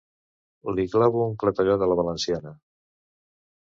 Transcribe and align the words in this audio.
Li 0.77 0.85
clavo 0.93 1.21
un 1.33 1.37
clatellot 1.43 1.85
a 1.85 1.91
la 1.93 1.99
valenciana. 2.03 2.55